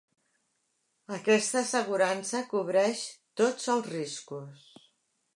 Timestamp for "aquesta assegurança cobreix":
1.17-3.03